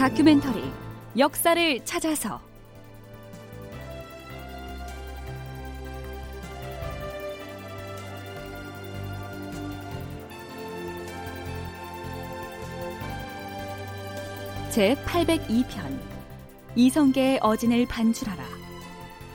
다큐멘터리 0.00 0.62
역사를 1.18 1.84
찾아서. 1.84 2.40
제 14.70 14.94
802편 15.04 15.66
이성계의 16.76 17.40
어진을 17.42 17.84
반출하라. 17.84 18.42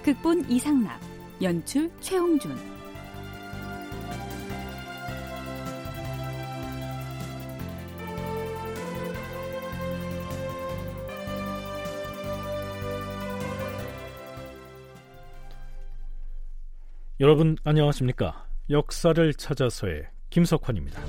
극본 0.02 0.50
이상락 0.50 1.00
연출 1.44 1.92
최홍준 2.02 2.75
여러분 17.26 17.58
안녕하십니까? 17.64 18.46
역사를 18.70 19.34
찾아서의 19.34 20.04
김석환입니다. 20.30 21.02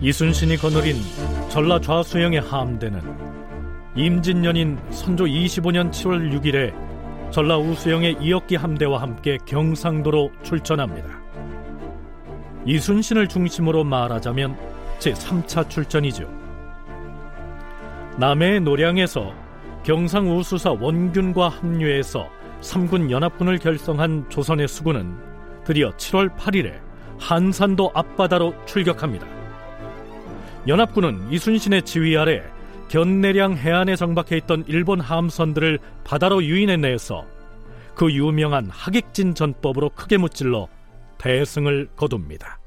이순신이 0.00 0.56
거느린 0.56 0.96
전라 1.48 1.80
좌수영의 1.80 2.40
함대는 2.40 3.00
임진년인 3.94 4.80
선조 4.90 5.26
25년 5.26 5.92
7월 5.92 6.32
6일에 6.40 7.30
전라 7.30 7.56
우수영의 7.56 8.16
이역기 8.20 8.56
함대와 8.56 9.00
함께 9.00 9.38
경상도로 9.46 10.32
출전합니다. 10.42 11.22
이순신을 12.66 13.28
중심으로 13.28 13.84
말하자면 13.84 14.58
제3차 14.98 15.70
출전이죠. 15.70 16.28
남해의 18.18 18.60
노량에서 18.62 19.41
경상우수사 19.84 20.72
원균과 20.72 21.48
합류해서 21.48 22.28
3군 22.60 23.10
연합군을 23.10 23.58
결성한 23.58 24.30
조선의 24.30 24.68
수군은 24.68 25.16
드디어 25.64 25.90
7월 25.90 26.36
8일에 26.36 26.80
한산도 27.18 27.90
앞바다로 27.94 28.54
출격합니다. 28.64 29.26
연합군은 30.68 31.32
이순신의 31.32 31.82
지휘 31.82 32.16
아래 32.16 32.42
견내량 32.88 33.56
해안에 33.56 33.96
정박해 33.96 34.36
있던 34.38 34.64
일본 34.68 35.00
함선들을 35.00 35.78
바다로 36.04 36.44
유인해내서 36.44 37.26
그 37.94 38.12
유명한 38.12 38.68
하객진 38.70 39.34
전법으로 39.34 39.90
크게 39.90 40.16
무찔러 40.18 40.68
대승을 41.18 41.88
거둡니다. 41.96 42.60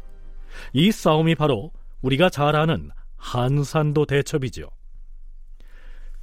이 0.73 0.91
싸움이 0.91 1.35
바로 1.35 1.71
우리가 2.01 2.29
잘 2.29 2.55
아는 2.55 2.89
한산도 3.17 4.05
대첩이죠. 4.05 4.69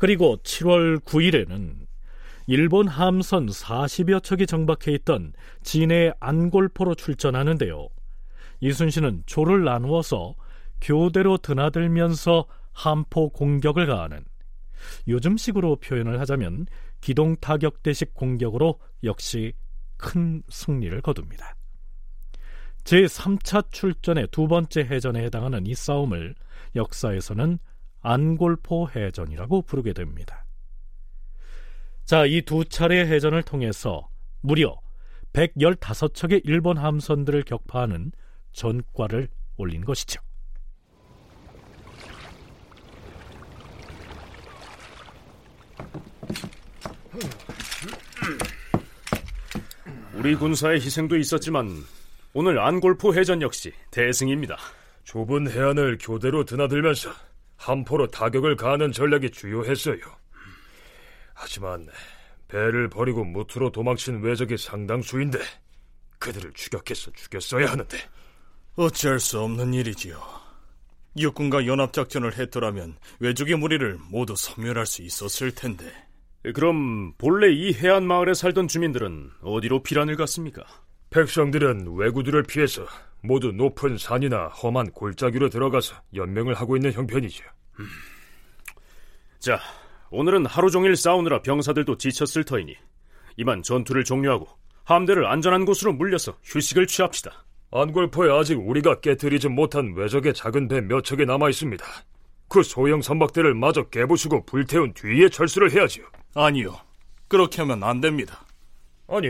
그리고 0.03 0.37
7월 0.39 0.99
9일에는 0.99 1.87
일본 2.49 2.89
함선 2.89 3.47
40여 3.47 4.21
척이 4.21 4.49
정박해 4.49 4.91
있던 4.97 5.33
진해 5.63 6.11
안골포로 6.19 6.97
출전하는데요. 6.97 7.89
이순신은 8.59 9.23
조를 9.27 9.63
나누어서 9.63 10.35
교대로 10.81 11.39
드나들면서 11.39 12.49
함포 12.73 13.29
공격을 13.31 13.87
가하는 13.87 14.25
요즘식으로 15.07 15.77
표현을 15.77 16.19
하자면 16.19 16.67
기동 17.01 17.37
타격 17.37 17.85
대식 17.85 18.13
공격으로 18.13 18.81
역시 19.05 19.53
큰 19.99 20.43
승리를 20.49 21.01
거둡니다. 21.01 21.55
제3차 22.83 23.71
출전의 23.71 24.31
두 24.33 24.49
번째 24.49 24.81
해전에 24.81 25.23
해당하는 25.23 25.65
이 25.65 25.77
싸움을 25.77 26.35
역사에서는 26.75 27.61
안골포 28.03 28.91
해전이라고 28.95 29.63
부르게 29.63 29.93
됩니다. 29.93 30.45
자, 32.05 32.27
이 32.27 32.43
두 32.43 32.65
차례 32.65 33.07
해전을 33.07 33.43
통해서 33.43 34.09
무려 34.41 34.77
115척의 35.33 36.43
일본 36.45 36.77
함선들을 36.77 37.43
격파하는 37.45 38.13
전과를 38.53 39.29
올린 39.57 39.85
것이죠. 39.85 40.21
우리 50.15 50.35
군사의 50.35 50.81
희생도 50.81 51.17
있었지만 51.17 51.69
오늘 52.35 52.59
안골포 52.59 53.15
해전 53.15 53.43
역시 53.43 53.73
대승입니다. 53.91 54.57
좁은 55.05 55.51
해안을 55.51 55.99
교대로 56.01 56.45
드나들면서 56.45 57.11
함포로 57.63 58.09
타격을 58.09 58.57
가하는 58.57 58.93
전략이 58.93 59.31
주요했어요. 59.31 59.99
하지만 61.35 61.89
배를 62.49 62.89
버리고 62.89 63.25
무트로 63.25 63.71
도망친 63.71 64.21
왜적이 64.21 64.57
상당수인데 64.59 65.39
그들을 66.19 66.53
추격해서 66.55 67.13
죽였어야 67.13 67.71
하는데 67.71 67.99
어찌할 68.77 69.21
수 69.21 69.41
없는 69.41 69.75
일이지요. 69.75 70.21
육군과 71.17 71.67
연합작전을 71.67 72.39
했더라면 72.39 72.97
왜적의 73.21 73.57
무리를 73.57 73.99
모두 74.11 74.35
섬멸할 74.37 74.87
수 74.87 75.03
있었을 75.03 75.55
텐데 75.55 75.93
그럼 76.55 77.13
본래 77.19 77.53
이 77.53 77.73
해안 77.75 78.05
마을에 78.05 78.35
살던 78.35 78.69
주민들은 78.69 79.31
어디로 79.43 79.83
피란을 79.83 80.17
갔습니까? 80.17 80.65
백성들은 81.11 81.95
왜구들을 81.97 82.43
피해서 82.45 82.87
모두 83.23 83.53
높은 83.53 83.97
산이나 83.99 84.49
험한 84.49 84.91
골짜기로 84.93 85.49
들어가서 85.49 85.95
연명을 86.15 86.55
하고 86.55 86.77
있는 86.77 86.93
형편이죠. 86.93 87.45
음. 87.79 87.87
자, 89.39 89.61
오늘은 90.11 90.47
하루 90.47 90.71
종일 90.71 90.97
싸우느라 90.97 91.43
병사들도 91.43 91.97
지쳤을 91.99 92.45
터이니 92.45 92.77
이만 93.37 93.63
전투를 93.63 94.05
종료하고 94.05 94.47
함대를 94.85 95.27
안전한 95.27 95.65
곳으로 95.65 95.93
물려서 95.93 96.37
휴식을 96.43 96.87
취합시다. 96.87 97.45
안골포에 97.71 98.31
아직 98.31 98.55
우리가 98.57 99.01
깨뜨리지 99.01 99.49
못한 99.49 99.95
외적의 99.97 100.35
작은 100.35 100.69
배 100.69 100.81
몇 100.81 101.03
척이 101.05 101.25
남아 101.25 101.49
있습니다. 101.49 101.85
그 102.49 102.63
소형 102.63 103.01
선박대를 103.01 103.55
마저 103.55 103.85
깨부수고 103.85 104.45
불태운 104.45 104.93
뒤에 104.93 105.31
철수를 105.31 105.71
해야지요. 105.73 106.05
아니요. 106.35 106.77
그렇게 107.29 107.63
하면 107.63 107.83
안 107.83 108.01
됩니다. 108.03 108.45
아니, 109.09 109.29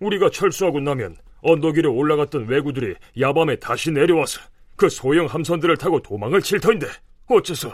우리가 0.00 0.30
철수하고 0.30 0.80
나면 0.80 1.16
언덕 1.44 1.76
위로 1.76 1.94
올라갔던 1.94 2.46
왜구들이 2.48 2.96
야밤에 3.20 3.56
다시 3.56 3.90
내려와서 3.90 4.40
그 4.76 4.88
소형 4.88 5.26
함선들을 5.26 5.76
타고 5.76 6.00
도망을 6.00 6.40
칠 6.40 6.58
터인데 6.58 6.86
어째서? 7.26 7.72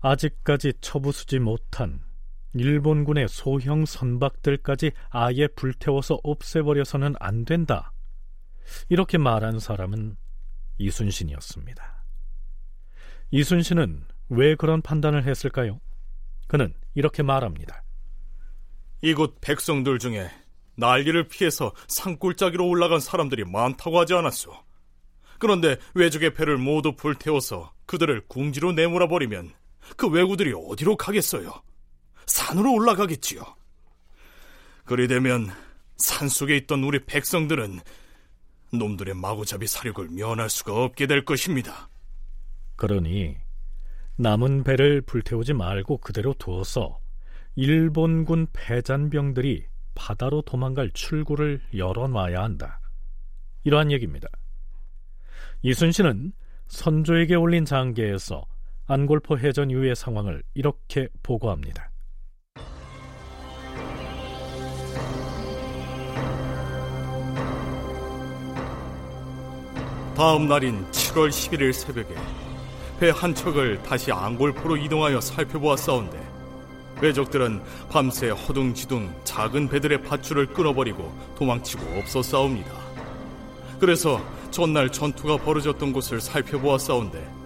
아직까지 0.00 0.74
처부수지 0.80 1.40
못한 1.40 2.00
일본군의 2.54 3.28
소형 3.28 3.84
선박들까지 3.84 4.92
아예 5.10 5.48
불태워서 5.48 6.20
없애버려서는 6.22 7.14
안 7.18 7.44
된다. 7.44 7.92
이렇게 8.88 9.18
말한 9.18 9.58
사람은 9.58 10.16
이순신이었습니다. 10.78 12.04
이순신은 13.32 14.04
왜 14.28 14.54
그런 14.54 14.82
판단을 14.82 15.24
했을까요? 15.24 15.80
그는 16.46 16.72
이렇게 16.94 17.22
말합니다. 17.22 17.82
이곳 19.02 19.40
백성들 19.40 19.98
중에 19.98 20.30
난리를 20.76 21.28
피해서 21.28 21.72
산골짜기로 21.88 22.66
올라간 22.66 23.00
사람들이 23.00 23.44
많다고 23.44 23.98
하지 23.98 24.14
않았소. 24.14 24.52
그런데 25.38 25.76
외적의 25.94 26.34
배를 26.34 26.56
모두 26.58 26.94
불태워서 26.96 27.72
그들을 27.86 28.22
궁지로 28.28 28.72
내몰아 28.72 29.08
버리면 29.08 29.52
그 29.96 30.08
왜구들이 30.08 30.52
어디로 30.54 30.96
가겠어요? 30.96 31.52
산으로 32.26 32.72
올라가겠지요. 32.72 33.42
그리 34.84 35.08
되면 35.08 35.50
산 35.96 36.28
속에 36.28 36.56
있던 36.56 36.84
우리 36.84 37.04
백성들은 37.04 37.80
놈들의 38.72 39.14
마구잡이 39.14 39.66
사륙을 39.66 40.08
면할 40.10 40.50
수가 40.50 40.74
없게 40.74 41.06
될 41.06 41.24
것입니다. 41.24 41.88
그러니 42.76 43.36
남은 44.16 44.64
배를 44.64 45.02
불태우지 45.02 45.54
말고 45.54 45.98
그대로 45.98 46.34
두어서 46.34 46.98
일본군 47.54 48.48
패잔병들이 48.52 49.64
바다로 49.96 50.42
도망갈 50.42 50.90
출구를 50.92 51.60
열어놔야 51.76 52.40
한다. 52.40 52.80
이러한 53.64 53.90
얘기입니다. 53.90 54.28
이순신은 55.62 56.32
선조에게 56.68 57.34
올린 57.34 57.64
장계에서 57.64 58.44
안골포 58.86 59.38
해전 59.38 59.70
이후의 59.70 59.96
상황을 59.96 60.44
이렇게 60.54 61.08
보고합니다. 61.24 61.90
다음 70.16 70.48
날인 70.48 70.90
7월 70.90 71.28
11일 71.28 71.72
새벽에 71.72 72.14
배 72.98 73.10
한 73.10 73.34
척을 73.34 73.82
다시 73.82 74.10
앙골포로 74.10 74.76
이동하여 74.78 75.20
살펴보았사온데 75.20 76.25
외적들은 77.00 77.62
밤새 77.90 78.30
허둥지둥 78.30 79.14
작은 79.24 79.68
배들의 79.68 80.02
밧줄을 80.02 80.46
끊어버리고 80.46 81.12
도망치고 81.36 81.98
없었사옵니다. 81.98 82.72
그래서 83.78 84.20
전날 84.50 84.90
전투가 84.90 85.36
벌어졌던 85.36 85.92
곳을 85.92 86.20
살펴보았사온데 86.20 87.36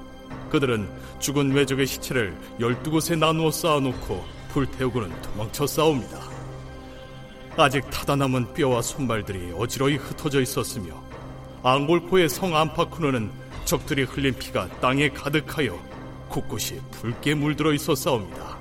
그들은 0.50 0.88
죽은 1.18 1.52
외적의 1.52 1.86
시체를 1.86 2.36
열두 2.60 2.90
곳에 2.90 3.16
나누어 3.16 3.50
쌓아놓고 3.50 4.24
불태우고는 4.52 5.22
도망쳐 5.22 5.66
싸웁니다. 5.66 6.20
아직 7.56 7.88
타다 7.90 8.16
남은 8.16 8.54
뼈와 8.54 8.82
손발들이 8.82 9.52
어지러이 9.56 9.96
흩어져 9.96 10.40
있었으며 10.40 10.94
앙골포의 11.62 12.28
성 12.28 12.56
안파쿠노는 12.56 13.30
적들이 13.64 14.04
흘린 14.04 14.34
피가 14.34 14.68
땅에 14.80 15.08
가득하여 15.10 15.78
곳곳이 16.28 16.80
붉게 16.92 17.34
물들어 17.34 17.72
있었사옵니다. 17.72 18.59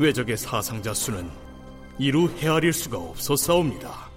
외적의 0.00 0.38
사상자 0.38 0.94
수는 0.94 1.30
이루 1.98 2.26
헤아릴 2.38 2.72
수가 2.72 2.96
없었사옵니다. 2.96 4.08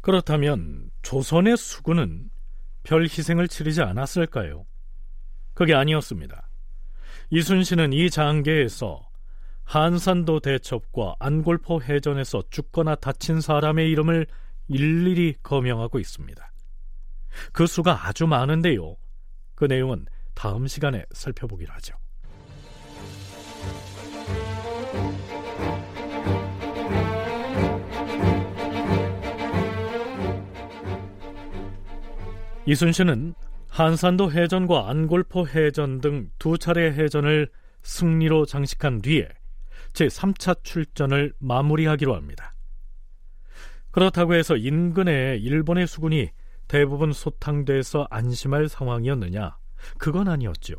그렇다면 0.00 0.90
조선의 1.02 1.56
수군은 1.56 2.30
별 2.82 3.04
희생을 3.04 3.46
치르지 3.46 3.80
않았을까요? 3.82 4.66
그게 5.54 5.72
아니었습니다. 5.72 6.50
이순신은 7.30 7.92
이 7.92 8.10
장계에서 8.10 9.08
한산도 9.62 10.40
대첩과 10.40 11.14
안골포 11.20 11.82
해전에서 11.82 12.42
죽거나 12.50 12.96
다친 12.96 13.40
사람의 13.40 13.88
이름을 13.88 14.26
일일이 14.66 15.36
거명하고 15.44 16.00
있습니다. 16.00 16.52
그 17.52 17.68
수가 17.68 18.08
아주 18.08 18.26
많은데요. 18.26 18.96
그 19.54 19.66
내용은 19.66 20.06
다음 20.34 20.66
시간에 20.66 21.04
살펴보기로 21.12 21.72
하죠. 21.74 21.94
이순신은 32.66 33.34
한산도 33.68 34.32
해전과 34.32 34.88
안골포 34.88 35.48
해전 35.48 36.00
등 36.00 36.30
두 36.38 36.56
차례 36.56 36.92
해전을 36.92 37.48
승리로 37.82 38.46
장식한 38.46 39.02
뒤에 39.02 39.28
제3차 39.92 40.62
출전을 40.64 41.34
마무리하기로 41.38 42.14
합니다. 42.14 42.54
그렇다고 43.90 44.34
해서 44.34 44.56
인근에 44.56 45.36
일본의 45.36 45.86
수군이 45.86 46.30
대부분 46.66 47.12
소탕돼서 47.12 48.06
안심할 48.10 48.68
상황이었느냐? 48.68 49.56
그건 49.98 50.28
아니었죠. 50.28 50.76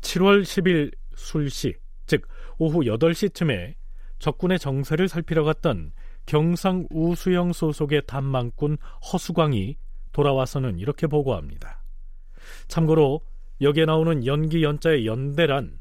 7월 0.00 0.42
10일 0.42 0.94
술시, 1.16 1.74
즉 2.06 2.28
오후 2.58 2.80
8시쯤에 2.80 3.74
적군의 4.20 4.58
정세를 4.60 5.08
살피러 5.08 5.42
갔던 5.44 5.92
경상 6.26 6.86
우수영 6.90 7.52
소속의 7.52 8.02
단망꾼 8.06 8.78
허수광이 9.12 9.76
돌아와서는 10.14 10.78
이렇게 10.78 11.06
보고합니다. 11.06 11.82
참고로 12.68 13.20
여기에 13.60 13.84
나오는 13.84 14.24
연기 14.24 14.62
연자의 14.62 15.06
연대란 15.06 15.78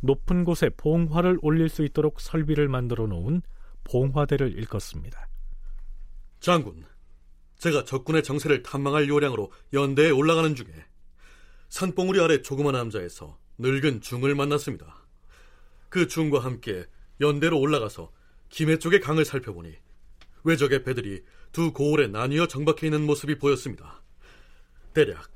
높은 0.00 0.44
곳에 0.44 0.70
봉화를 0.76 1.38
올릴 1.42 1.68
수 1.68 1.84
있도록 1.84 2.20
설비를 2.20 2.68
만들어 2.68 3.06
놓은 3.06 3.42
봉화대를 3.84 4.52
일컫습니다. 4.58 5.28
장군, 6.40 6.84
제가 7.58 7.84
적군의 7.84 8.22
정세를 8.22 8.62
탐망할 8.62 9.08
요량으로 9.08 9.52
연대에 9.72 10.10
올라가는 10.10 10.54
중에 10.54 10.68
산봉우리 11.68 12.20
아래 12.20 12.42
조그만 12.42 12.72
남자에서 12.72 13.38
늙은 13.58 14.00
중을 14.00 14.34
만났습니다. 14.34 15.06
그 15.88 16.08
중과 16.08 16.40
함께 16.40 16.84
연대로 17.20 17.58
올라가서 17.58 18.10
김해 18.48 18.78
쪽의 18.78 19.00
강을 19.00 19.24
살펴보니 19.24 19.74
외적의 20.44 20.84
배들이 20.84 21.22
두 21.54 21.72
고을에 21.72 22.08
나뉘어 22.08 22.48
정박해 22.48 22.88
있는 22.88 23.06
모습이 23.06 23.38
보였습니다. 23.38 24.02
대략 24.92 25.30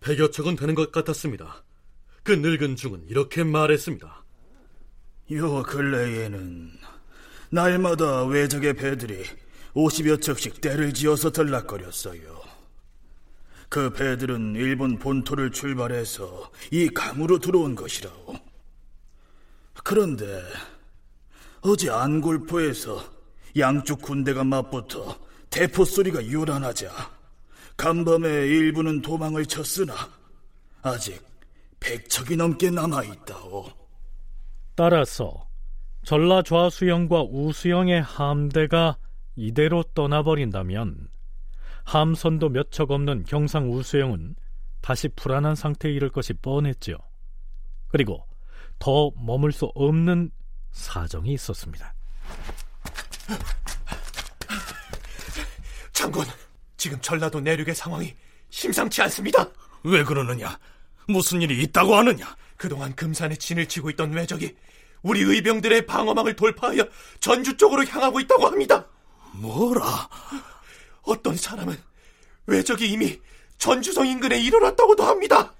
100여 0.00 0.32
척은 0.32 0.54
되는 0.54 0.76
것 0.76 0.92
같았습니다. 0.92 1.64
그 2.22 2.32
늙은 2.32 2.76
중은 2.76 3.06
이렇게 3.08 3.42
말했습니다. 3.42 4.24
요 5.32 5.62
근래에는 5.64 6.70
날마다 7.50 8.24
외적의 8.26 8.74
배들이 8.74 9.24
50여 9.74 10.22
척씩 10.22 10.60
때를 10.60 10.94
지어서 10.94 11.32
들락거렸어요. 11.32 12.40
그 13.68 13.92
배들은 13.92 14.54
일본 14.54 15.00
본토를 15.00 15.50
출발해서 15.50 16.52
이 16.70 16.88
강으로 16.90 17.40
들어온 17.40 17.74
것이라오. 17.74 18.34
그런데 19.82 20.44
어제 21.62 21.90
안골포에서 21.90 23.04
양쪽 23.58 24.00
군대가 24.00 24.44
맞붙어 24.44 25.25
대포 25.56 25.86
소리가 25.86 26.30
요란하자 26.30 26.90
간밤에 27.78 28.28
일부는 28.28 29.00
도망을 29.00 29.46
쳤으나 29.46 29.94
아직 30.82 31.24
백척이 31.80 32.36
넘게 32.36 32.68
남아 32.70 33.04
있다오. 33.04 33.64
따라서 34.74 35.48
전라 36.04 36.42
좌수영과 36.42 37.22
우수영의 37.22 38.02
함대가 38.02 38.98
이대로 39.34 39.82
떠나버린다면 39.94 41.08
함선도 41.84 42.50
몇 42.50 42.70
척 42.70 42.90
없는 42.90 43.24
경상 43.24 43.72
우수영은 43.72 44.36
다시 44.82 45.08
불안한 45.08 45.54
상태에 45.54 45.90
이를 45.90 46.10
것이 46.10 46.34
뻔했죠. 46.34 46.98
그리고 47.88 48.26
더 48.78 49.10
머물 49.16 49.52
수 49.52 49.64
없는 49.74 50.30
사정이 50.72 51.32
있었습니다. 51.32 51.94
장군, 56.06 56.24
지금 56.76 57.00
전라도 57.00 57.40
내륙의 57.40 57.74
상황이 57.74 58.14
심상치 58.50 59.02
않습니다. 59.02 59.48
왜 59.82 60.04
그러느냐? 60.04 60.58
무슨 61.08 61.42
일이 61.42 61.60
있다고 61.62 61.96
하느냐? 61.96 62.36
그동안 62.56 62.94
금산에 62.94 63.34
진을 63.34 63.66
치고 63.66 63.90
있던 63.90 64.12
외적이 64.12 64.54
우리 65.02 65.22
의병들의 65.22 65.86
방어망을 65.86 66.36
돌파하여 66.36 66.86
전주 67.18 67.56
쪽으로 67.56 67.84
향하고 67.84 68.20
있다고 68.20 68.46
합니다. 68.46 68.86
뭐라? 69.32 70.08
어떤 71.02 71.36
사람은 71.36 71.76
외적이 72.46 72.92
이미 72.92 73.20
전주성 73.58 74.06
인근에 74.06 74.40
이르렀다고도 74.40 75.02
합니다. 75.02 75.52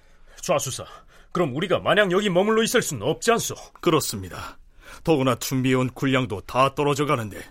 좌수사, 0.43 0.85
그럼 1.33 1.57
우리가 1.57 1.81
마냥 1.81 2.13
여기 2.13 2.31
머물러 2.31 2.63
있을 2.63 2.83
수는 2.83 3.03
없지 3.03 3.33
않소? 3.33 3.55
그렇습니다. 3.81 4.59
더구나 5.03 5.35
준비해온 5.37 5.91
군량도 5.91 6.43
다 6.43 6.75
떨어져 6.75 7.05
가는데 7.05 7.45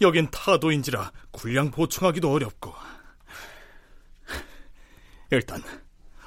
여긴 0.00 0.30
타도인지라 0.30 1.12
군량 1.30 1.70
보충하기도 1.70 2.32
어렵고 2.32 2.72
일단 5.30 5.62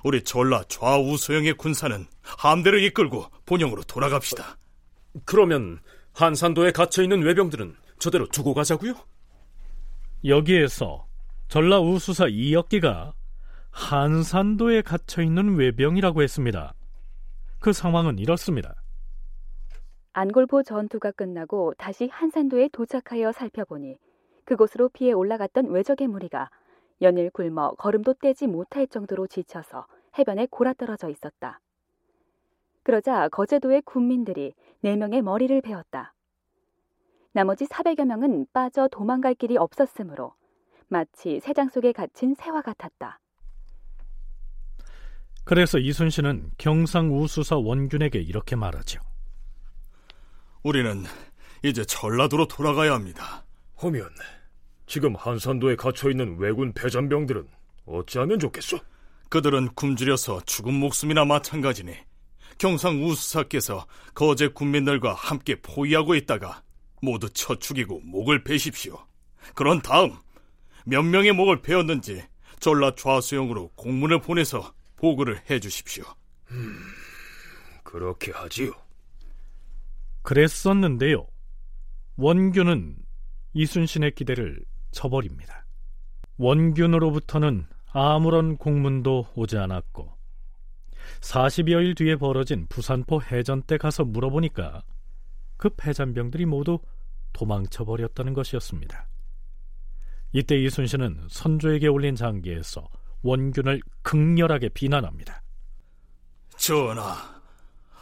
우리 0.03 0.23
전라 0.23 0.63
좌우 0.67 1.17
소영의 1.17 1.53
군사는 1.53 2.05
함대를 2.21 2.83
이끌고 2.83 3.25
본영으로 3.45 3.83
돌아갑시다. 3.83 4.57
그러면 5.25 5.79
한산도에 6.13 6.71
갇혀 6.71 7.03
있는 7.03 7.21
외병들은 7.21 7.75
저대로 7.99 8.27
두고 8.27 8.53
가자고요? 8.53 8.95
여기에서 10.25 11.07
전라 11.47 11.79
우수사 11.79 12.27
이역기가 12.27 13.13
한산도에 13.71 14.81
갇혀 14.81 15.21
있는 15.21 15.55
외병이라고 15.55 16.21
했습니다. 16.21 16.73
그 17.59 17.73
상황은 17.73 18.19
이렇습니다. 18.19 18.75
안골포 20.15 20.61
전투가 20.61 21.11
끝나고 21.11 21.73
다시 21.75 22.07
한산도에 22.11 22.69
도착하여 22.71 23.31
살펴보니 23.31 23.97
그곳으로 24.45 24.89
피해 24.89 25.11
올라갔던 25.11 25.71
외적의 25.71 26.07
무리가 26.07 26.51
연일 27.01 27.31
굶어 27.31 27.71
걸음도 27.79 28.13
떼지 28.13 28.45
못할 28.45 28.85
정도로 28.85 29.25
지쳐서 29.25 29.87
해변에 30.17 30.47
골아떨어져 30.51 31.09
있었다. 31.09 31.59
그러자 32.83 33.27
거제도의 33.29 33.81
군민들이 33.81 34.53
네 34.81 34.95
명의 34.95 35.23
머리를 35.23 35.59
베었다. 35.61 36.13
나머지 37.31 37.65
400여 37.65 38.05
명은 38.05 38.45
빠져 38.53 38.87
도망갈 38.87 39.33
길이 39.33 39.57
없었으므로 39.57 40.35
마치 40.89 41.39
새장 41.39 41.69
속에 41.69 41.91
갇힌 41.91 42.35
새와 42.35 42.61
같았다. 42.61 43.19
그래서 45.43 45.79
이순신은 45.79 46.51
경상우수사 46.59 47.57
원균에게 47.57 48.19
이렇게 48.19 48.55
말하죠. 48.55 49.01
우리는 50.63 51.03
이제 51.61 51.83
전라도로 51.85 52.47
돌아가야 52.47 52.93
합니다. 52.93 53.45
허면 53.81 54.09
지금 54.87 55.15
한산도에 55.15 55.75
갇혀 55.75 56.09
있는 56.09 56.37
왜군 56.37 56.73
패전병들은 56.73 57.47
어찌하면 57.85 58.39
좋겠소? 58.39 58.79
그들은 59.29 59.69
굶주려서 59.75 60.41
죽은 60.45 60.73
목숨이나 60.73 61.25
마찬가지니 61.25 61.93
경상 62.57 63.03
우수사께서 63.03 63.85
거제 64.13 64.49
군민들과 64.49 65.13
함께 65.13 65.59
포위하고 65.61 66.15
있다가 66.15 66.61
모두 67.01 67.29
쳐 67.29 67.55
죽이고 67.55 68.01
목을 68.01 68.43
베십시오. 68.43 68.97
그런 69.55 69.81
다음 69.81 70.15
몇 70.85 71.01
명의 71.01 71.33
목을 71.33 71.61
베었는지 71.61 72.23
전라 72.59 72.95
좌수영으로 72.95 73.71
공문을 73.75 74.21
보내서 74.21 74.73
보고를 74.95 75.41
해주십시오. 75.49 76.05
음, 76.51 76.79
그렇게 77.83 78.31
하지요. 78.31 78.82
그랬었는데요. 80.23 81.27
원규는 82.15 82.97
이순신의 83.53 84.11
기대를 84.15 84.63
저버립니다. 84.91 85.65
원균으로부터는 86.37 87.67
아무런 87.91 88.57
공문도 88.57 89.27
오지 89.35 89.57
않았고 89.57 90.11
40여일 91.21 91.95
뒤에 91.95 92.15
벌어진 92.15 92.65
부산포 92.67 93.21
해전 93.21 93.61
때 93.63 93.77
가서 93.77 94.03
물어보니까 94.03 94.83
그 95.57 95.69
패잔병들이 95.69 96.45
모두 96.45 96.79
도망쳐 97.33 97.85
버렸다는 97.85 98.33
것이었습니다. 98.33 99.07
이때 100.31 100.57
이순신은 100.57 101.27
선조에게 101.29 101.87
올린 101.87 102.15
장기에서 102.15 102.87
원균을 103.21 103.81
극렬하게 104.01 104.69
비난합니다. 104.69 105.41
전하, 106.57 107.15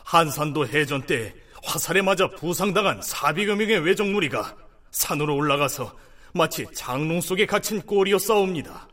한산도 0.06 0.68
해전 0.68 1.06
때 1.06 1.34
화살에 1.64 2.02
맞아 2.02 2.28
부상당한 2.28 3.00
400여 3.00 3.56
명의 3.56 3.80
외적 3.80 4.08
무리가 4.08 4.56
산으로 4.92 5.36
올라가서 5.36 5.96
마치 6.34 6.66
장롱 6.74 7.22
속에 7.22 7.46
갇힌 7.46 7.82
꼴이어 7.82 8.18
싸웁니다. 8.18 8.88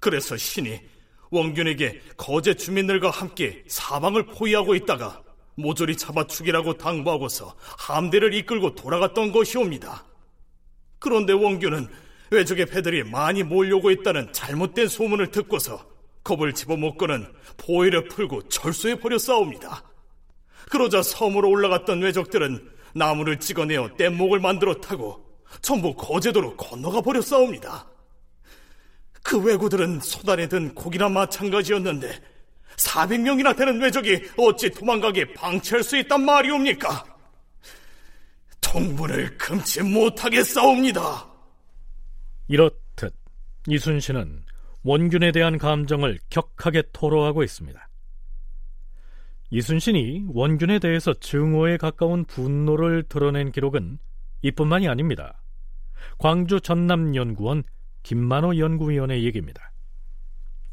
그래서 0.00 0.36
신이 0.36 0.80
원균에게 1.30 2.00
거제 2.16 2.54
주민들과 2.54 3.10
함께 3.10 3.64
사방을 3.66 4.26
포위하고 4.26 4.74
있다가 4.74 5.22
모조리 5.54 5.96
잡아 5.96 6.26
죽이라고 6.26 6.76
당부하고서 6.78 7.54
함대를 7.78 8.34
이끌고 8.34 8.74
돌아갔던 8.74 9.32
것이옵니다. 9.32 10.04
그런데 10.98 11.32
원균은 11.32 11.88
외적의 12.30 12.66
패들이 12.66 13.04
많이 13.04 13.42
몰려오고 13.42 13.90
있다는 13.90 14.32
잘못된 14.32 14.88
소문을 14.88 15.30
듣고서 15.30 15.86
겁을 16.24 16.54
집어먹고는 16.54 17.26
포위를 17.58 18.08
풀고 18.08 18.48
철수해 18.48 18.98
버려 18.98 19.18
싸웁니다. 19.18 19.91
그러자 20.72 21.02
섬으로 21.02 21.50
올라갔던 21.50 22.00
외적들은 22.00 22.66
나무를 22.94 23.38
찍어내어 23.38 23.90
뗏목을 23.98 24.40
만들어 24.40 24.74
타고 24.76 25.22
전부 25.60 25.94
거제도로 25.94 26.56
건너가 26.56 27.02
버려 27.02 27.20
싸웁니다. 27.20 27.86
그 29.22 29.38
왜구들은 29.38 30.00
소단에 30.00 30.48
든 30.48 30.74
고기나 30.74 31.10
마찬가지였는데 31.10 32.18
400명이나 32.76 33.54
되는 33.54 33.82
외적이 33.82 34.22
어찌 34.38 34.70
도망가게 34.70 35.34
방치할 35.34 35.82
수 35.82 35.98
있단 35.98 36.24
말이옵니까? 36.24 37.04
통분을 38.62 39.36
금치 39.36 39.82
못하게 39.82 40.42
싸웁니다. 40.42 41.28
이렇듯 42.48 43.14
이순신은 43.68 44.46
원균에 44.84 45.32
대한 45.32 45.58
감정을 45.58 46.18
격하게 46.30 46.84
토로하고 46.94 47.42
있습니다. 47.42 47.88
이순신이 49.54 50.28
원균에 50.32 50.78
대해서 50.78 51.12
증오에 51.12 51.76
가까운 51.76 52.24
분노를 52.24 53.02
드러낸 53.02 53.52
기록은 53.52 53.98
이뿐만이 54.40 54.88
아닙니다. 54.88 55.42
광주 56.18 56.58
전남연구원 56.58 57.62
김만호 58.02 58.56
연구위원의 58.56 59.22
얘기입니다. 59.24 59.70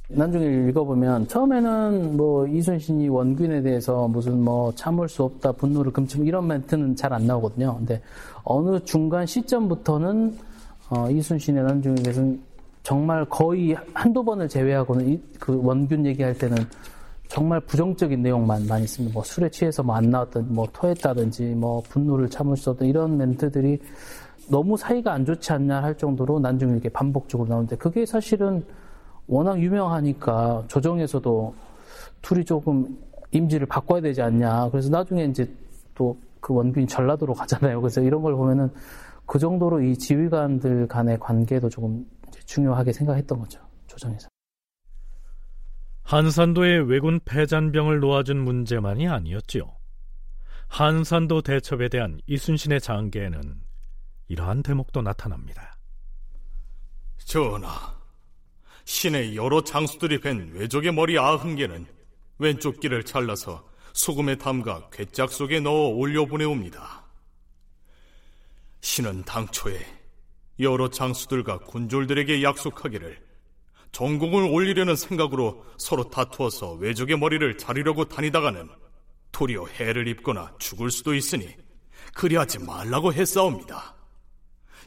난중에 0.08 0.70
읽어보면 0.70 1.28
처음에는 1.28 2.16
뭐 2.16 2.48
이순신이 2.48 3.10
원균에 3.10 3.62
대해서 3.62 4.08
무슨 4.08 4.42
뭐 4.42 4.74
참을 4.74 5.10
수 5.10 5.24
없다 5.24 5.52
분노를 5.52 5.92
금치 5.92 6.18
이런 6.20 6.48
멘트는 6.48 6.96
잘 6.96 7.12
안 7.12 7.28
나오거든요. 7.28 7.76
근데 7.80 8.02
어느 8.44 8.80
중간 8.86 9.26
시점부터는 9.26 10.38
어, 10.90 11.12
이순신의 11.12 11.64
난중에게서는 11.64 12.42
정말 12.84 13.26
거의 13.26 13.76
한두 13.94 14.24
번을 14.24 14.48
제외하고는 14.48 15.10
이, 15.10 15.22
그 15.38 15.62
원균 15.62 16.06
얘기할 16.06 16.34
때는 16.38 16.58
정말 17.30 17.62
부정적인 17.62 18.22
내용만 18.22 18.68
많이 18.68 18.86
씁니다. 18.86 19.14
뭐 19.14 19.24
술에 19.24 19.50
취해서 19.50 19.82
뭐 19.82 19.96
안 19.96 20.10
나왔던 20.10 20.54
뭐 20.54 20.68
토했다든지 20.74 21.56
뭐 21.56 21.82
분노를 21.88 22.30
참을 22.30 22.58
수 22.58 22.72
없던 22.72 22.88
이런 22.88 23.18
멘트들이 23.18 23.80
너무 24.50 24.76
사이가 24.76 25.14
안 25.14 25.24
좋지 25.26 25.54
않냐 25.54 25.82
할 25.82 25.96
정도로 25.96 26.40
난중에 26.40 26.74
이렇게 26.74 26.90
반복적으로 26.90 27.48
나오는데 27.48 27.78
그게 27.78 28.06
사실은 28.06 28.66
워낙 29.28 29.60
유명하니까 29.62 30.66
조정에서도 30.68 31.54
둘이 32.22 32.44
조금 32.44 32.98
임지를 33.32 33.68
바꿔야 33.68 34.02
되지 34.02 34.22
않냐. 34.22 34.70
그래서 34.72 34.90
나중에 34.90 35.24
이제 35.24 35.50
또 35.96 36.18
그 36.40 36.54
원균이 36.54 36.88
전라도로 36.88 37.34
가잖아요. 37.34 37.82
그래서 37.82 38.02
이런 38.02 38.22
걸 38.22 38.36
보면은 38.36 38.70
그 39.26 39.38
정도로 39.40 39.82
이 39.82 39.98
지휘관들 39.98 40.88
간의 40.88 41.20
관계도 41.20 41.70
조금 41.70 42.06
중요하게 42.46 42.94
생각했던 42.94 43.40
거죠. 43.40 43.62
조정에서. 43.88 44.29
한산도의 46.10 46.90
왜군 46.90 47.20
패잔병을 47.24 48.00
놓아준 48.00 48.44
문제만이 48.44 49.08
아니었지요. 49.08 49.72
한산도 50.68 51.44
대첩에 51.44 51.88
대한 51.88 52.20
이순신의 52.26 52.82
장계에는 52.82 53.62
이러한 54.28 54.64
대목도 54.64 55.04
나타납니다. 55.04 55.78
전하, 57.20 57.96
신의 58.86 59.36
여러 59.36 59.64
장수들이 59.64 60.20
뵌 60.20 60.54
외족의 60.54 60.94
머리 60.94 61.20
아흔 61.20 61.56
개는 61.56 61.86
왼쪽 62.40 62.80
귀를 62.80 63.06
잘라서 63.06 63.70
소금에 63.94 64.40
담가 64.40 64.90
괴짝 64.90 65.32
속에 65.32 65.60
넣어 65.60 65.90
올려 65.90 66.26
보내옵니다. 66.26 67.06
신은 68.82 69.26
당초에 69.26 69.86
여러 70.60 70.90
장수들과 70.90 71.60
군졸들에게 71.60 72.42
약속하기를 72.42 73.29
전공을 73.92 74.44
올리려는 74.44 74.96
생각으로 74.96 75.66
서로 75.78 76.10
다투어서 76.10 76.74
외족의 76.74 77.18
머리를 77.18 77.58
자르려고 77.58 78.06
다니다가는 78.06 78.70
도리어 79.32 79.68
해를 79.68 80.08
입거나 80.08 80.54
죽을 80.60 80.92
수도 80.92 81.14
있으니 81.14 81.48
그리하지 82.14 82.60
말라고 82.60 83.14
했사옵니다. 83.14 83.96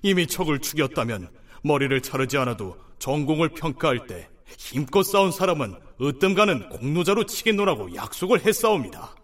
이미 0.02 0.26
적을 0.26 0.58
죽였다면 0.58 1.30
머리를 1.62 2.00
자르지 2.00 2.36
않아도 2.38 2.76
전공을 2.98 3.50
평가할 3.50 4.06
때 4.06 4.28
힘껏 4.58 5.02
싸운 5.02 5.30
사람은 5.30 5.76
으뜸가는 6.00 6.68
공로자로 6.68 7.24
치겠노라고 7.26 7.94
약속을 7.94 8.44
했사옵니다. 8.44 9.14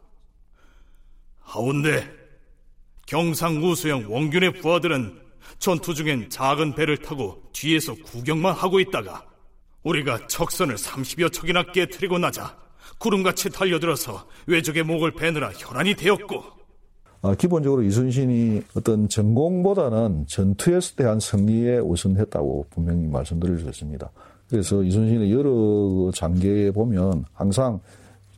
하운데 1.41 2.09
경상 3.07 3.65
우수영 3.65 4.13
원균의 4.13 4.61
부하들은 4.61 5.21
전투 5.59 5.95
중엔 5.95 6.31
작은 6.31 6.75
배를 6.75 6.99
타고 6.99 7.43
뒤에서 7.53 7.95
구경만 7.95 8.55
하고 8.55 8.81
있다가 8.81 9.25
우리가 9.89 10.27
척선을 10.27 10.77
30여 10.77 11.33
척이나 11.33 11.63
깨뜨리고 11.73 12.19
나자 12.19 12.57
구름같이 12.99 13.49
달려들어서 13.51 14.27
외적의 14.47 14.83
목을 14.83 15.13
베느라 15.13 15.51
혈안이 15.51 15.95
되었고 15.95 16.59
아, 17.23 17.35
기본적으로 17.35 17.83
이순신이 17.83 18.63
어떤 18.77 19.09
전공보다는 19.09 20.27
전투에서 20.29 20.95
대한 20.95 21.19
승리에 21.19 21.79
우선했다고 21.79 22.67
분명히 22.71 23.09
말씀드릴 23.09 23.59
수 23.59 23.67
있습니다. 23.67 24.09
그래서 24.49 24.83
이순신의 24.83 25.33
여러 25.33 26.11
장계에 26.15 26.71
보면 26.71 27.25
항상 27.33 27.81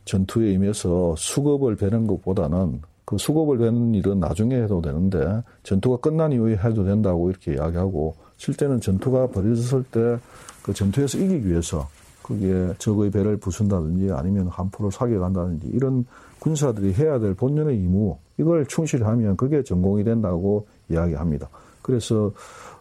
전투에 0.05 0.53
임해서 0.53 1.15
수급을 1.15 1.75
베는 1.75 2.07
것보다는 2.07 2.81
그 3.05 3.17
수급을 3.17 3.59
베는 3.59 3.93
일은 3.93 4.19
나중에 4.19 4.55
해도 4.55 4.81
되는데 4.81 5.43
전투가 5.63 5.97
끝난 5.97 6.31
이후에 6.31 6.55
해도 6.55 6.83
된다고 6.83 7.29
이렇게 7.29 7.53
이야기하고 7.53 8.15
실제는 8.41 8.81
전투가 8.81 9.27
벌어졌을 9.27 9.83
때 9.83 10.17
그 10.61 10.73
전투에서 10.73 11.17
이기기 11.17 11.49
위해서 11.49 11.89
거기에 12.23 12.73
적의 12.77 13.11
배를 13.11 13.37
부순다든지 13.37 14.11
아니면 14.11 14.47
한포를 14.47 14.91
사격한다든지 14.91 15.67
이런 15.73 16.05
군사들이 16.39 16.93
해야 16.93 17.19
될 17.19 17.33
본연의 17.33 17.77
임무 17.77 18.17
이걸 18.37 18.65
충실히 18.67 19.03
하면 19.03 19.35
그게 19.37 19.63
전공이 19.63 20.03
된다고 20.03 20.67
이야기합니다. 20.89 21.49
그래서 21.81 22.31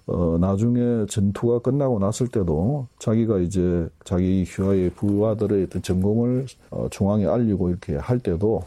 어, 0.07 0.37
나중에 0.41 1.07
전투가 1.07 1.61
끝나고 1.61 1.99
났을 1.99 2.29
때도 2.29 2.87
자기가 2.99 3.39
이제 3.39 3.89
자기 4.05 4.45
휘하의 4.45 4.91
부하들의 4.91 5.69
전공을 5.83 6.47
어, 6.71 6.89
중앙에 6.91 7.27
알리고 7.27 7.71
이렇게 7.71 7.97
할 7.97 8.19
때도 8.19 8.63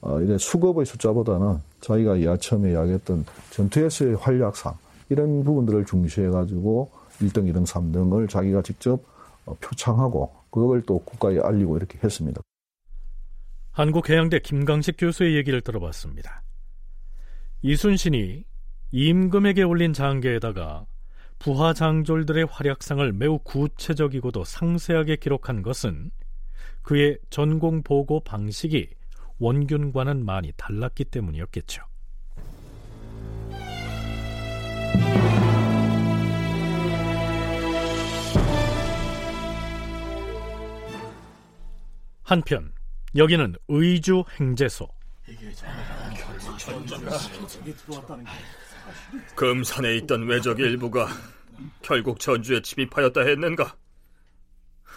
어, 0.00 0.20
이래 0.20 0.38
수급의 0.38 0.86
숫자보다는 0.86 1.58
자기가 1.80 2.24
야첨에 2.24 2.72
이야기했던 2.72 3.24
전투에서의 3.50 4.16
활약상 4.16 4.74
이런 5.08 5.44
부분들을 5.44 5.84
중시해가지고 5.84 6.90
1등, 7.20 7.50
2등, 7.52 7.66
3등을 7.66 8.28
자기가 8.28 8.62
직접 8.62 9.00
어, 9.44 9.54
표창하고 9.60 10.32
그걸 10.50 10.82
또 10.82 10.98
국가에 10.98 11.38
알리고 11.38 11.76
이렇게 11.76 11.98
했습니다. 12.02 12.40
한국해양대 13.72 14.40
김강식 14.40 14.96
교수의 14.98 15.36
얘기를 15.36 15.60
들어봤습니다. 15.60 16.42
이순신이 17.62 18.44
임금에게 18.90 19.62
올린 19.62 19.92
장계에다가 19.92 20.86
부하 21.38 21.74
장졸들의 21.74 22.46
활약상을 22.50 23.12
매우 23.12 23.38
구체적이고도 23.38 24.44
상세하게 24.44 25.16
기록한 25.16 25.62
것은 25.62 26.10
그의 26.82 27.18
전공 27.30 27.82
보고 27.82 28.20
방식이 28.20 28.88
원균과는 29.38 30.24
많이 30.24 30.52
달랐기 30.56 31.04
때문이었겠죠. 31.04 31.82
한편 42.26 42.72
여기는 43.14 43.54
의주 43.68 44.24
행제소. 44.40 44.88
금산에 49.36 49.96
있던 49.98 50.26
외적 50.26 50.58
일부가 50.58 51.06
결국 51.82 52.18
전주에 52.18 52.60
침입하였다 52.62 53.20
했는가? 53.20 53.76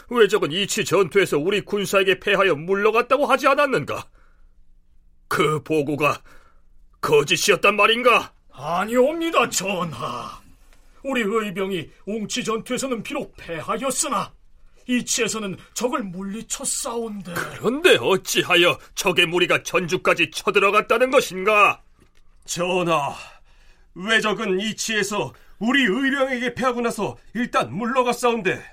왜적은 0.10 0.52
이치 0.52 0.84
전투에서 0.84 1.38
우리 1.38 1.62
군사에게 1.62 2.20
패하여 2.20 2.56
물러갔다고 2.56 3.28
하지 3.28 3.48
않았는가? 3.48 4.10
그 5.28 5.62
보고가 5.62 6.24
거짓이었단 7.00 7.76
말인가? 7.76 8.34
아니옵니다, 8.52 9.48
전하. 9.52 10.42
우리 11.04 11.22
의병이 11.22 11.92
웅치 12.08 12.44
전투에서는 12.44 13.04
비록 13.04 13.36
패하였으나 13.38 14.34
이치에서는 14.90 15.56
적을 15.76 16.04
물리쳐 16.04 16.66
싸운데 16.66 17.32
그런데 17.34 17.96
어찌하여 18.02 18.80
적의 18.96 19.28
무리가 19.28 19.62
전주까지 19.62 20.32
쳐들어갔다는 20.32 21.12
것인가? 21.12 21.84
전하, 22.46 23.14
왜적은 23.94 24.60
이치에서 24.60 25.32
우리 25.60 25.84
의병에게 25.84 26.56
패하고 26.56 26.82
나서 26.82 27.18
일단 27.36 27.72
물러가 27.72 28.12
싸운데 28.12 28.64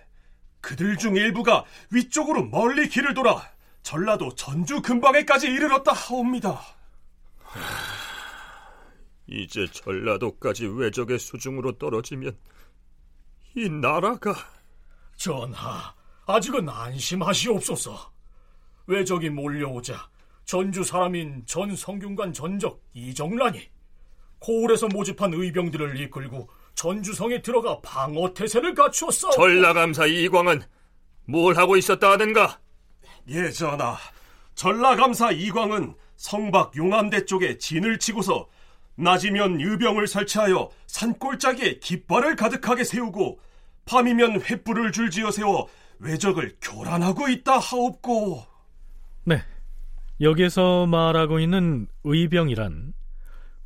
그들 0.62 0.96
중 0.96 1.16
일부가 1.16 1.64
위쪽으로 1.90 2.46
멀리 2.46 2.88
길을 2.88 3.12
돌아 3.12 3.42
전라도 3.82 4.34
전주 4.34 4.80
근방에까지 4.80 5.48
이르렀다 5.48 5.92
하옵니다. 5.92 6.60
이제 9.26 9.66
전라도까지 9.70 10.66
왜적의 10.66 11.18
수중으로 11.18 11.72
떨어지면 11.78 12.36
이 13.54 13.68
나라가 13.68 14.34
전하, 15.16 15.94
아직은 16.26 16.68
안심하시옵소서. 16.68 18.12
왜적이 18.88 19.30
몰려오자 19.30 20.08
전주 20.44 20.84
사람인 20.84 21.44
전 21.46 21.74
성균관 21.74 22.32
전적 22.32 22.82
이정란이 22.94 23.68
고을에서 24.40 24.88
모집한 24.88 25.32
의병들을 25.34 26.00
이끌고 26.00 26.48
전주성에 26.74 27.42
들어가 27.42 27.80
방어 27.80 28.32
태세를 28.34 28.74
갖추었어. 28.74 29.30
전라감사 29.30 30.06
이광은 30.06 30.62
뭘 31.24 31.56
하고 31.56 31.76
있었다 31.76 32.12
하는가? 32.12 32.60
예, 33.28 33.50
전하. 33.50 33.96
전라감사 34.54 35.32
이광은 35.32 35.94
성박 36.16 36.76
용암대 36.76 37.24
쪽에 37.24 37.58
진을 37.58 37.98
치고서 37.98 38.48
낮이면 38.96 39.60
의병을 39.60 40.06
설치하여 40.06 40.70
산골짜기에 40.86 41.78
깃발을 41.80 42.36
가득하게 42.36 42.84
세우고 42.84 43.38
밤이면 43.84 44.40
횃불을 44.40 44.92
줄지어 44.92 45.30
세워 45.30 45.68
외적을 45.98 46.56
교란하고 46.60 47.28
있다 47.28 47.58
하옵고. 47.58 48.44
네. 49.24 49.42
여기에서 50.20 50.86
말하고 50.86 51.40
있는 51.40 51.86
의병이란 52.04 52.94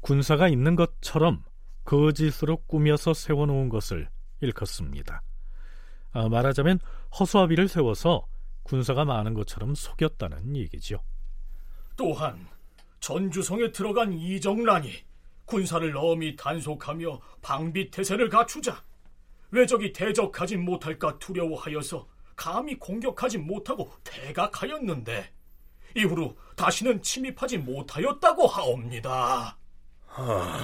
군사가 0.01 0.49
있는 0.49 0.75
것처럼 0.77 1.45
거짓으로 1.85 2.59
꾸며서 2.67 3.15
세워놓은 3.15 3.69
것을 3.69 4.09
일컫습니다. 4.41 5.23
아, 6.13 6.29
말하자면 6.29 6.81
허수아비를 7.19 7.69
세워서 7.69 8.27
군사가 8.63 9.05
많은 9.05 9.35
것처럼 9.35 9.75
속였다는 9.75 10.57
얘기죠. 10.57 10.99
또한 11.97 12.47
전주성에 13.01 13.73
들어간 13.73 14.13
이정란이 14.13 14.93
군사를 15.45 15.97
엄히 15.97 16.37
단속하며 16.37 17.21
방비 17.43 17.91
태세를 17.91 18.29
갖추자 18.29 18.83
왜적이 19.51 19.93
대적하지 19.93 20.57
못할까 20.57 21.19
두려워하여서 21.19 22.07
감히 22.41 22.75
공격하지 22.79 23.37
못하고 23.37 23.93
퇴각하였는데 24.03 25.31
이후로 25.95 26.39
다시는 26.57 27.03
침입하지 27.03 27.59
못하였다고 27.59 28.47
하옵니다. 28.47 29.59
하... 30.07 30.59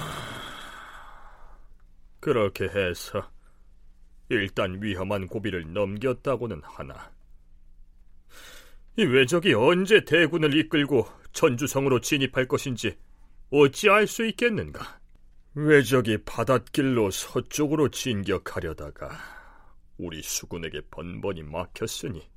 그렇게 2.19 2.65
해서 2.65 3.31
일단 4.31 4.83
위험한 4.83 5.27
고비를 5.27 5.71
넘겼다고는 5.75 6.63
하나. 6.65 7.13
이 8.97 9.05
왜적이 9.05 9.53
언제 9.53 10.03
대군을 10.03 10.57
이끌고 10.57 11.07
전주성으로 11.35 12.01
진입할 12.01 12.49
것인지 12.49 12.97
어찌 13.51 13.91
알 13.91 14.07
수 14.07 14.25
있겠는가? 14.25 14.99
왜적이 15.53 16.25
바닷길로 16.25 17.11
서쪽으로 17.11 17.91
진격하려다가 17.91 19.36
우리 19.99 20.23
수군에게 20.23 20.81
번번이 20.91 21.43
막혔으니 21.43 22.29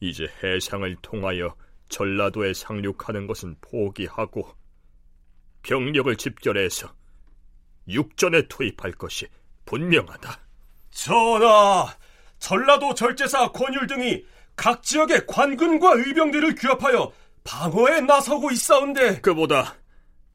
이제 0.00 0.28
해상을 0.42 0.96
통하여 1.02 1.54
전라도에 1.88 2.54
상륙하는 2.54 3.26
것은 3.26 3.56
포기하고 3.60 4.54
병력을 5.62 6.14
집결해서 6.16 6.94
육전에 7.88 8.48
투입할 8.48 8.92
것이 8.92 9.26
분명하다. 9.64 10.40
전하, 10.90 11.96
전라도 12.38 12.94
절제사 12.94 13.52
권율 13.52 13.86
등이 13.86 14.24
각 14.56 14.82
지역의 14.82 15.26
관군과 15.26 15.94
의병들을 15.94 16.54
규합하여 16.54 17.12
방어에 17.42 18.00
나서고 18.02 18.50
있사온데 18.52 19.20
그보다 19.20 19.76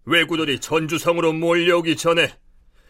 왜구들이 0.06 0.60
전주성으로 0.60 1.34
몰려오기 1.34 1.95
전에 1.95 2.36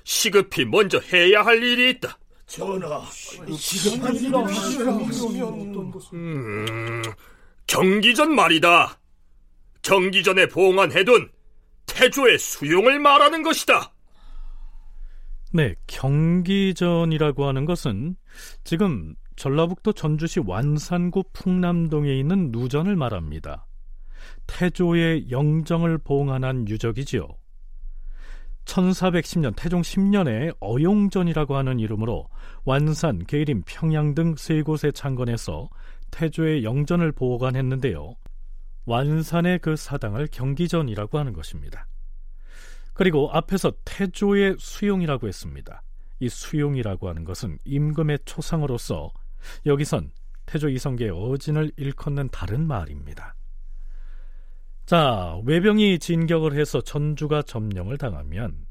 시급히 0.03 0.65
먼저 0.65 0.99
해야 0.99 1.43
할 1.43 1.61
일이 1.61 1.91
있다. 1.91 2.17
전하, 2.49 3.03
지금 3.59 4.01
할 4.03 4.15
일이 4.15 4.31
음, 6.13 7.03
경기전 7.67 8.33
말이다. 8.33 8.99
경기전에 9.83 10.47
봉안해둔 10.47 11.29
태조의 11.85 12.39
수용을 12.39 12.99
말하는 12.99 13.43
것이다. 13.43 13.93
네, 15.53 15.75
경기전이라고 15.85 17.45
하는 17.45 17.65
것은 17.65 18.15
지금 18.63 19.13
전라북도 19.35 19.93
전주시 19.93 20.41
완산구 20.45 21.25
풍남동에 21.33 22.17
있는 22.17 22.49
누전을 22.51 22.95
말합니다. 22.95 23.67
태조의 24.47 25.29
영정을 25.29 25.99
봉안한 25.99 26.67
유적이지요. 26.67 27.27
1410년 28.69 29.55
태종 29.55 29.81
10년에 29.81 30.55
어용전이라고 30.59 31.55
하는 31.57 31.79
이름으로 31.79 32.29
완산, 32.65 33.25
계림, 33.25 33.63
평양 33.65 34.13
등 34.13 34.35
세 34.37 34.61
곳의 34.61 34.93
창건에서 34.93 35.69
태조의 36.11 36.63
영전을 36.63 37.11
보관했는데요. 37.11 38.15
완산의 38.85 39.59
그 39.59 39.75
사당을 39.75 40.27
경기전이라고 40.31 41.17
하는 41.17 41.33
것입니다. 41.33 41.87
그리고 42.93 43.29
앞에서 43.31 43.71
태조의 43.85 44.57
수용이라고 44.59 45.27
했습니다. 45.27 45.81
이 46.19 46.29
수용이라고 46.29 47.07
하는 47.09 47.23
것은 47.23 47.59
임금의 47.63 48.19
초상으로서 48.25 49.11
여기선 49.65 50.11
태조 50.45 50.69
이성계의 50.69 51.11
어진을 51.11 51.71
일컫는 51.77 52.29
다른 52.29 52.67
말입니다. 52.67 53.35
자, 54.89 55.39
외병이 55.45 55.99
진격을 55.99 56.57
해서 56.57 56.81
전주가 56.81 57.43
점령을 57.43 57.99
당하면 57.99 58.65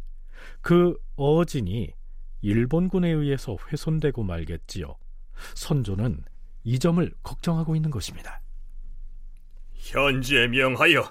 그 0.60 0.98
어진이 1.14 1.92
일본군에 2.40 3.08
의해서 3.08 3.56
훼손되고 3.70 4.24
말겠지요. 4.24 4.96
선조는 5.54 6.24
이 6.64 6.80
점을 6.80 7.08
걱정하고 7.22 7.76
있는 7.76 7.92
것입니다. 7.92 8.42
현지에 9.74 10.48
명하여 10.48 11.08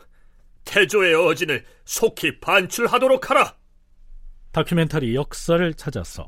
태조의 0.65 1.15
어진을 1.15 1.63
속히 1.85 2.41
반출하도록 2.41 3.29
하라. 3.29 3.55
다큐멘터리 4.51 5.15
역사를 5.15 5.73
찾아서 5.75 6.27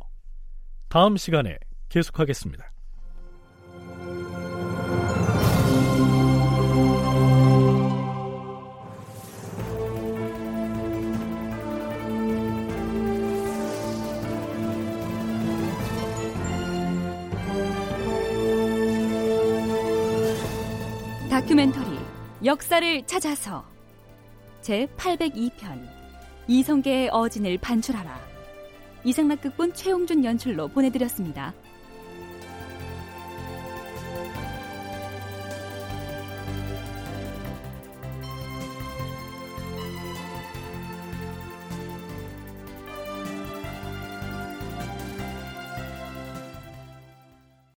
다음 0.88 1.18
시간에 1.18 1.60
계속하겠습니다. 1.90 2.72
다큐멘터리 21.60 22.00
역사를 22.46 23.06
찾아서 23.06 23.66
제 24.62 24.88
802편 24.96 25.86
이성계의 26.48 27.10
어진을 27.10 27.58
반출하라 27.58 28.18
이상락 29.04 29.42
극본 29.42 29.74
최용준 29.74 30.24
연출로 30.24 30.70
보내드렸습니다. 30.70 31.54